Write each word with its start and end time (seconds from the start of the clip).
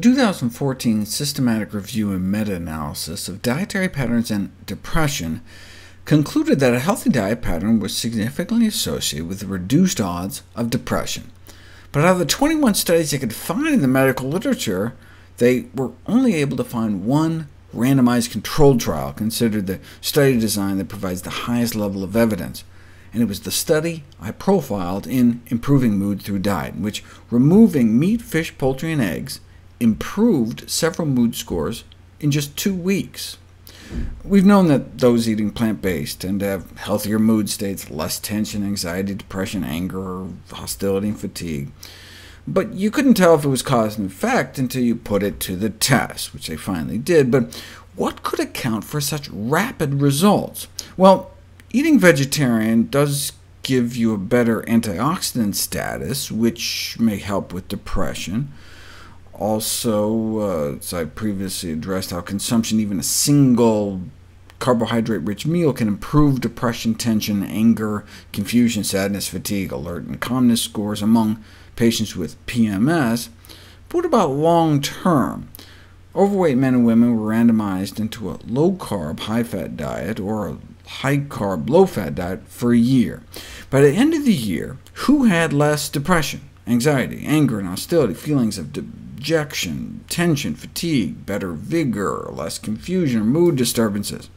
2014 0.00 1.04
systematic 1.04 1.74
review 1.74 2.12
and 2.12 2.30
meta-analysis 2.30 3.28
of 3.28 3.42
dietary 3.42 3.88
patterns 3.88 4.30
and 4.30 4.50
depression 4.64 5.42
concluded 6.04 6.60
that 6.60 6.74
a 6.74 6.80
healthy 6.80 7.10
diet 7.10 7.42
pattern 7.42 7.80
was 7.80 7.96
significantly 7.96 8.66
associated 8.66 9.28
with 9.28 9.42
reduced 9.44 10.00
odds 10.00 10.42
of 10.54 10.70
depression. 10.70 11.30
But 11.92 12.04
out 12.04 12.12
of 12.12 12.18
the 12.18 12.26
21 12.26 12.74
studies 12.74 13.10
they 13.10 13.18
could 13.18 13.34
find 13.34 13.68
in 13.68 13.82
the 13.82 13.88
medical 13.88 14.28
literature, 14.28 14.94
they 15.38 15.66
were 15.74 15.92
only 16.06 16.34
able 16.34 16.56
to 16.56 16.64
find 16.64 17.04
one 17.04 17.48
randomized 17.74 18.30
controlled 18.30 18.80
trial, 18.80 19.12
considered 19.12 19.66
the 19.66 19.80
study 20.00 20.38
design 20.38 20.78
that 20.78 20.88
provides 20.88 21.22
the 21.22 21.30
highest 21.30 21.74
level 21.74 22.04
of 22.04 22.16
evidence, 22.16 22.64
and 23.12 23.22
it 23.22 23.28
was 23.28 23.40
the 23.40 23.50
study 23.50 24.04
I 24.20 24.30
profiled 24.30 25.06
in 25.06 25.42
Improving 25.48 25.98
Mood 25.98 26.22
Through 26.22 26.40
Diet, 26.40 26.74
in 26.74 26.82
which 26.82 27.04
removing 27.30 27.98
meat, 27.98 28.22
fish, 28.22 28.56
poultry, 28.56 28.92
and 28.92 29.02
eggs 29.02 29.40
improved 29.80 30.70
several 30.70 31.08
mood 31.08 31.34
scores 31.34 31.84
in 32.20 32.30
just 32.30 32.56
two 32.56 32.74
weeks. 32.74 33.38
We've 34.22 34.46
known 34.46 34.68
that 34.68 34.98
those 34.98 35.28
eating 35.28 35.50
plant-based 35.50 36.20
tend 36.20 36.40
to 36.40 36.46
have 36.46 36.70
healthier 36.78 37.18
mood 37.18 37.50
states, 37.50 37.90
less 37.90 38.20
tension, 38.20 38.62
anxiety, 38.62 39.14
depression, 39.14 39.64
anger, 39.64 40.26
hostility, 40.52 41.08
and 41.08 41.18
fatigue. 41.18 41.72
But 42.46 42.74
you 42.74 42.90
couldn't 42.90 43.14
tell 43.14 43.34
if 43.34 43.44
it 43.44 43.48
was 43.48 43.62
cause 43.62 43.98
and 43.98 44.10
effect 44.10 44.58
until 44.58 44.82
you 44.82 44.94
put 44.94 45.22
it 45.22 45.40
to 45.40 45.56
the 45.56 45.70
test, 45.70 46.32
which 46.32 46.46
they 46.46 46.56
finally 46.56 46.98
did. 46.98 47.30
But 47.30 47.60
what 47.96 48.22
could 48.22 48.40
account 48.40 48.84
for 48.84 49.00
such 49.00 49.28
rapid 49.30 50.00
results? 50.00 50.68
Well, 50.96 51.32
eating 51.72 51.98
vegetarian 51.98 52.88
does 52.88 53.32
give 53.62 53.96
you 53.96 54.14
a 54.14 54.18
better 54.18 54.62
antioxidant 54.62 55.54
status, 55.54 56.30
which 56.30 56.96
may 56.98 57.18
help 57.18 57.52
with 57.52 57.68
depression. 57.68 58.52
Also, 59.40 60.38
uh, 60.38 60.76
as 60.76 60.92
I 60.92 61.06
previously 61.06 61.72
addressed, 61.72 62.10
how 62.10 62.20
consumption, 62.20 62.78
even 62.78 63.00
a 63.00 63.02
single 63.02 64.02
carbohydrate-rich 64.58 65.46
meal, 65.46 65.72
can 65.72 65.88
improve 65.88 66.42
depression, 66.42 66.94
tension, 66.94 67.42
anger, 67.42 68.04
confusion, 68.34 68.84
sadness, 68.84 69.28
fatigue, 69.28 69.72
alert, 69.72 70.04
and 70.04 70.20
calmness 70.20 70.60
scores 70.60 71.00
among 71.00 71.42
patients 71.74 72.14
with 72.14 72.36
PMS. 72.44 73.30
But 73.88 73.94
what 73.96 74.04
about 74.04 74.30
long-term? 74.32 75.48
Overweight 76.14 76.58
men 76.58 76.74
and 76.74 76.84
women 76.84 77.16
were 77.16 77.32
randomized 77.32 77.98
into 77.98 78.30
a 78.30 78.38
low-carb, 78.46 79.20
high-fat 79.20 79.74
diet, 79.74 80.20
or 80.20 80.48
a 80.48 80.58
high-carb, 80.86 81.70
low-fat 81.70 82.14
diet 82.14 82.46
for 82.46 82.74
a 82.74 82.78
year. 82.78 83.22
By 83.70 83.80
the 83.80 83.92
end 83.92 84.12
of 84.12 84.26
the 84.26 84.34
year, 84.34 84.76
who 85.06 85.24
had 85.24 85.54
less 85.54 85.88
depression, 85.88 86.42
anxiety, 86.66 87.24
anger, 87.24 87.58
and 87.58 87.68
hostility, 87.68 88.12
feelings 88.12 88.58
of 88.58 88.74
dejection, 89.20 90.02
tension, 90.08 90.54
fatigue, 90.54 91.26
better 91.26 91.52
vigor, 91.52 92.30
less 92.32 92.58
confusion, 92.58 93.20
or 93.20 93.24
mood 93.24 93.54
disturbances. 93.54 94.30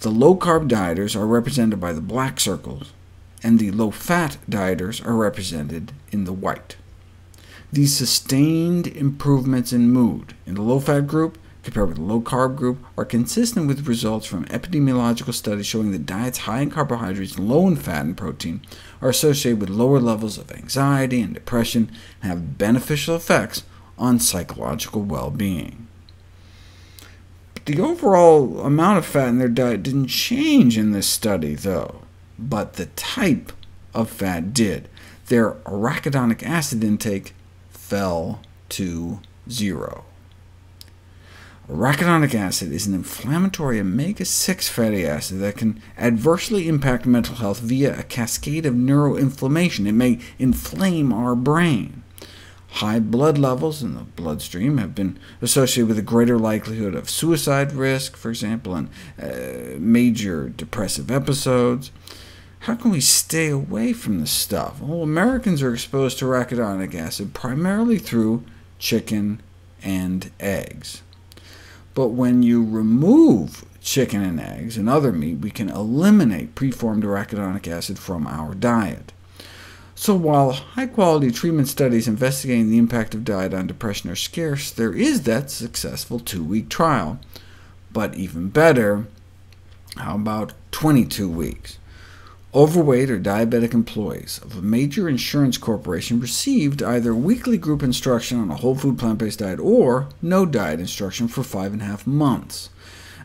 The 0.00 0.10
low-carb 0.10 0.66
dieters 0.66 1.14
are 1.14 1.26
represented 1.26 1.78
by 1.78 1.92
the 1.92 2.00
black 2.00 2.40
circles, 2.40 2.92
and 3.42 3.58
the 3.58 3.70
low-fat 3.70 4.38
dieters 4.48 5.04
are 5.06 5.14
represented 5.14 5.92
in 6.10 6.24
the 6.24 6.32
white. 6.32 6.76
These 7.70 7.94
sustained 7.94 8.86
improvements 8.86 9.74
in 9.74 9.90
mood 9.90 10.34
in 10.46 10.54
the 10.54 10.62
low-fat 10.62 11.06
group 11.06 11.38
compared 11.62 11.88
with 11.88 11.98
the 11.98 12.02
low-carb 12.02 12.56
group 12.56 12.78
are 12.96 13.04
consistent 13.04 13.68
with 13.68 13.86
results 13.86 14.26
from 14.26 14.46
epidemiological 14.46 15.34
studies 15.34 15.66
showing 15.66 15.92
that 15.92 16.06
diets 16.06 16.38
high 16.38 16.62
in 16.62 16.70
carbohydrates 16.70 17.36
and 17.36 17.48
low 17.48 17.68
in 17.68 17.76
fat 17.76 18.04
and 18.04 18.16
protein 18.16 18.62
are 19.00 19.10
associated 19.10 19.60
with 19.60 19.68
lower 19.68 20.00
levels 20.00 20.38
of 20.38 20.50
anxiety 20.50 21.20
and 21.20 21.34
depression, 21.34 21.90
and 22.20 22.30
have 22.32 22.58
beneficial 22.58 23.14
effects 23.14 23.62
on 24.02 24.18
psychological 24.18 25.00
well-being. 25.00 25.86
But 27.54 27.66
The 27.66 27.80
overall 27.80 28.60
amount 28.60 28.98
of 28.98 29.06
fat 29.06 29.28
in 29.28 29.38
their 29.38 29.48
diet 29.48 29.84
didn't 29.84 30.08
change 30.08 30.76
in 30.76 30.90
this 30.90 31.06
study, 31.06 31.54
though, 31.54 32.02
but 32.36 32.74
the 32.74 32.86
type 32.86 33.52
of 33.94 34.10
fat 34.10 34.52
did. 34.52 34.88
Their 35.26 35.52
arachidonic 35.66 36.42
acid 36.42 36.82
intake 36.82 37.32
fell 37.70 38.42
to 38.70 39.20
zero. 39.48 40.04
Arachidonic 41.70 42.34
acid 42.34 42.72
is 42.72 42.88
an 42.88 42.94
inflammatory 42.94 43.78
omega-6 43.78 44.68
fatty 44.68 45.06
acid 45.06 45.38
that 45.38 45.56
can 45.56 45.80
adversely 45.96 46.66
impact 46.66 47.06
mental 47.06 47.36
health 47.36 47.60
via 47.60 47.96
a 48.00 48.02
cascade 48.02 48.66
of 48.66 48.74
neuroinflammation. 48.74 49.86
It 49.86 49.92
may 49.92 50.18
inflame 50.40 51.12
our 51.12 51.36
brain. 51.36 52.02
High 52.76 53.00
blood 53.00 53.36
levels 53.36 53.82
in 53.82 53.94
the 53.94 54.00
bloodstream 54.02 54.78
have 54.78 54.94
been 54.94 55.18
associated 55.42 55.88
with 55.88 55.98
a 55.98 56.02
greater 56.02 56.38
likelihood 56.38 56.94
of 56.94 57.10
suicide 57.10 57.72
risk, 57.72 58.16
for 58.16 58.30
example, 58.30 58.74
and 58.74 58.88
uh, 59.20 59.78
major 59.78 60.48
depressive 60.48 61.10
episodes. 61.10 61.90
How 62.60 62.74
can 62.74 62.90
we 62.90 63.00
stay 63.00 63.50
away 63.50 63.92
from 63.92 64.20
this 64.20 64.30
stuff? 64.30 64.80
Well, 64.80 65.02
Americans 65.02 65.62
are 65.62 65.74
exposed 65.74 66.18
to 66.20 66.24
arachidonic 66.24 66.94
acid 66.94 67.34
primarily 67.34 67.98
through 67.98 68.44
chicken 68.78 69.42
and 69.82 70.30
eggs. 70.40 71.02
But 71.94 72.08
when 72.08 72.42
you 72.42 72.64
remove 72.64 73.66
chicken 73.82 74.22
and 74.22 74.40
eggs 74.40 74.78
and 74.78 74.88
other 74.88 75.12
meat, 75.12 75.40
we 75.40 75.50
can 75.50 75.68
eliminate 75.68 76.54
preformed 76.54 77.04
arachidonic 77.04 77.68
acid 77.68 77.98
from 77.98 78.26
our 78.26 78.54
diet. 78.54 79.12
So 80.02 80.16
while 80.16 80.50
high-quality 80.50 81.30
treatment 81.30 81.68
studies 81.68 82.08
investigating 82.08 82.70
the 82.70 82.78
impact 82.78 83.14
of 83.14 83.24
diet 83.24 83.54
on 83.54 83.68
depression 83.68 84.10
are 84.10 84.16
scarce, 84.16 84.68
there 84.68 84.92
is 84.92 85.22
that 85.22 85.48
successful 85.48 86.18
two-week 86.18 86.68
trial. 86.68 87.20
But 87.92 88.16
even 88.16 88.48
better, 88.48 89.06
how 89.94 90.16
about 90.16 90.54
22 90.72 91.28
weeks? 91.28 91.78
Overweight 92.52 93.12
or 93.12 93.20
diabetic 93.20 93.74
employees 93.74 94.40
of 94.42 94.58
a 94.58 94.60
major 94.60 95.08
insurance 95.08 95.56
corporation 95.56 96.18
received 96.18 96.82
either 96.82 97.14
weekly 97.14 97.56
group 97.56 97.80
instruction 97.80 98.40
on 98.40 98.50
a 98.50 98.56
whole 98.56 98.74
food 98.74 98.98
plant-based 98.98 99.38
diet 99.38 99.60
or 99.60 100.08
no 100.20 100.44
diet 100.44 100.80
instruction 100.80 101.28
for 101.28 101.44
five 101.44 101.72
and 101.72 101.80
a 101.80 101.84
half 101.84 102.08
months. 102.08 102.70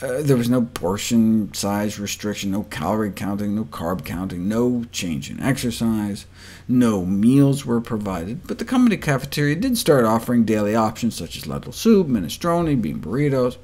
Uh, 0.00 0.22
there 0.22 0.36
was 0.36 0.48
no 0.48 0.62
portion 0.62 1.52
size 1.52 1.98
restriction, 1.98 2.52
no 2.52 2.62
calorie 2.64 3.10
counting, 3.10 3.56
no 3.56 3.64
carb 3.64 4.04
counting, 4.04 4.48
no 4.48 4.84
change 4.92 5.28
in 5.28 5.40
exercise, 5.40 6.24
no 6.68 7.04
meals 7.04 7.66
were 7.66 7.80
provided, 7.80 8.46
but 8.46 8.58
the 8.58 8.64
company 8.64 8.96
cafeteria 8.96 9.56
did 9.56 9.76
start 9.76 10.04
offering 10.04 10.44
daily 10.44 10.74
options 10.74 11.16
such 11.16 11.36
as 11.36 11.48
lentil 11.48 11.72
soup, 11.72 12.06
minestrone, 12.06 12.80
bean 12.80 13.00
burritos. 13.00 13.56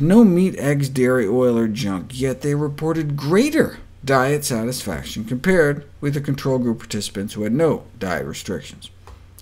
No 0.00 0.24
meat, 0.24 0.56
eggs, 0.58 0.88
dairy, 0.88 1.26
oil, 1.26 1.56
or 1.56 1.68
junk, 1.68 2.18
yet 2.18 2.40
they 2.40 2.54
reported 2.54 3.16
greater 3.16 3.78
diet 4.04 4.44
satisfaction 4.44 5.24
compared 5.24 5.86
with 6.00 6.14
the 6.14 6.20
control 6.20 6.58
group 6.58 6.78
participants 6.78 7.34
who 7.34 7.42
had 7.44 7.52
no 7.52 7.84
diet 7.98 8.26
restrictions. 8.26 8.90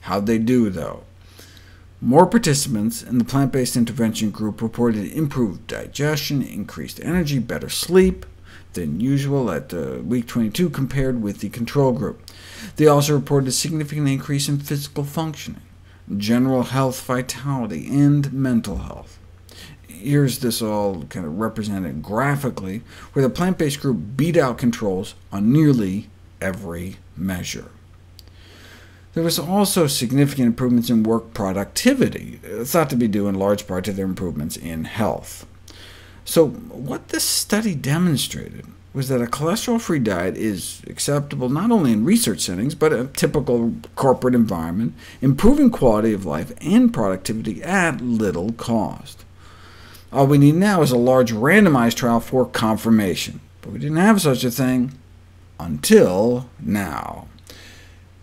How'd 0.02 0.26
they 0.26 0.38
do, 0.38 0.68
though? 0.68 1.04
More 2.02 2.24
participants 2.24 3.02
in 3.02 3.18
the 3.18 3.26
plant-based 3.26 3.76
intervention 3.76 4.30
group 4.30 4.62
reported 4.62 5.12
improved 5.12 5.66
digestion, 5.66 6.40
increased 6.40 6.98
energy, 7.02 7.38
better 7.38 7.68
sleep 7.68 8.24
than 8.72 9.00
usual 9.00 9.50
at 9.50 9.74
uh, 9.74 9.98
week 10.02 10.26
22 10.26 10.70
compared 10.70 11.20
with 11.20 11.40
the 11.40 11.50
control 11.50 11.92
group. 11.92 12.22
They 12.76 12.86
also 12.86 13.14
reported 13.14 13.48
a 13.48 13.52
significant 13.52 14.08
increase 14.08 14.48
in 14.48 14.60
physical 14.60 15.04
functioning, 15.04 15.60
general 16.16 16.62
health, 16.62 17.02
vitality, 17.02 17.86
and 17.88 18.32
mental 18.32 18.78
health. 18.78 19.18
Here's 19.86 20.38
this 20.38 20.62
all 20.62 21.04
kind 21.04 21.26
of 21.26 21.38
represented 21.38 22.02
graphically, 22.02 22.80
where 23.12 23.22
the 23.22 23.28
plant-based 23.28 23.80
group 23.80 24.16
beat 24.16 24.38
out 24.38 24.56
controls 24.56 25.14
on 25.30 25.52
nearly 25.52 26.08
every 26.40 26.96
measure. 27.14 27.70
There 29.12 29.24
was 29.24 29.38
also 29.38 29.86
significant 29.86 30.46
improvements 30.46 30.88
in 30.88 31.02
work 31.02 31.34
productivity, 31.34 32.40
uh, 32.44 32.64
thought 32.64 32.90
to 32.90 32.96
be 32.96 33.08
due 33.08 33.26
in 33.26 33.34
large 33.34 33.66
part 33.66 33.84
to 33.84 33.92
their 33.92 34.04
improvements 34.04 34.56
in 34.56 34.84
health. 34.84 35.46
So 36.24 36.48
what 36.48 37.08
this 37.08 37.24
study 37.24 37.74
demonstrated 37.74 38.66
was 38.92 39.08
that 39.08 39.22
a 39.22 39.26
cholesterol-free 39.26 40.00
diet 40.00 40.36
is 40.36 40.82
acceptable 40.86 41.48
not 41.48 41.70
only 41.70 41.92
in 41.92 42.04
research 42.04 42.40
settings, 42.40 42.74
but 42.74 42.92
a 42.92 43.06
typical 43.06 43.74
corporate 43.94 44.34
environment, 44.34 44.94
improving 45.20 45.70
quality 45.70 46.12
of 46.12 46.26
life 46.26 46.52
and 46.60 46.92
productivity 46.92 47.62
at 47.62 48.00
little 48.00 48.52
cost. 48.52 49.24
All 50.12 50.26
we 50.26 50.38
need 50.38 50.56
now 50.56 50.82
is 50.82 50.90
a 50.90 50.98
large 50.98 51.32
randomized 51.32 51.94
trial 51.94 52.20
for 52.20 52.44
confirmation, 52.44 53.40
but 53.62 53.72
we 53.72 53.78
didn't 53.78 53.96
have 53.96 54.20
such 54.20 54.42
a 54.42 54.50
thing 54.50 54.92
until 55.60 56.48
now. 56.60 57.28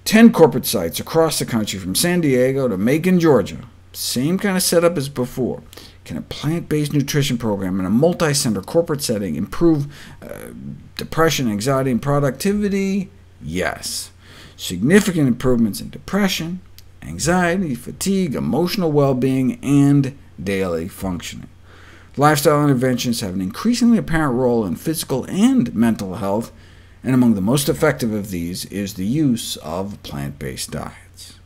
10 0.07 0.31
corporate 0.31 0.65
sites 0.65 1.01
across 1.01 1.37
the 1.37 1.45
country, 1.45 1.77
from 1.77 1.93
San 1.93 2.21
Diego 2.21 2.69
to 2.69 2.77
Macon, 2.77 3.19
Georgia. 3.19 3.57
Same 3.91 4.39
kind 4.39 4.55
of 4.55 4.63
setup 4.63 4.95
as 4.95 5.09
before. 5.09 5.61
Can 6.05 6.15
a 6.15 6.21
plant-based 6.21 6.93
nutrition 6.93 7.37
program 7.37 7.77
in 7.77 7.85
a 7.85 7.89
multi-center 7.89 8.61
corporate 8.61 9.01
setting 9.01 9.35
improve 9.35 9.93
uh, 10.21 10.51
depression, 10.95 11.49
anxiety, 11.49 11.91
and 11.91 12.01
productivity? 12.01 13.09
Yes. 13.41 14.11
Significant 14.55 15.27
improvements 15.27 15.81
in 15.81 15.89
depression, 15.89 16.61
anxiety, 17.01 17.75
fatigue, 17.75 18.33
emotional 18.33 18.93
well-being, 18.93 19.59
and 19.61 20.17
daily 20.41 20.87
functioning. 20.87 21.49
Lifestyle 22.15 22.63
interventions 22.63 23.19
have 23.19 23.33
an 23.33 23.41
increasingly 23.41 23.97
apparent 23.97 24.35
role 24.35 24.65
in 24.65 24.77
physical 24.77 25.25
and 25.25 25.75
mental 25.75 26.15
health, 26.15 26.53
and 27.07 27.15
among 27.15 27.35
the 27.35 27.41
most 27.41 27.69
effective 27.69 28.11
of 28.11 28.31
these 28.31 28.65
is 28.65 28.95
the 28.95 29.05
use 29.05 29.55
of 29.63 30.03
plant-based 30.03 30.71
diets. 30.71 31.36